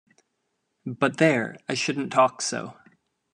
But 0.83 1.17
there, 1.17 1.57
I 1.69 1.75
shouldn’t 1.75 2.11
talk 2.11 2.41
so. 2.41 2.73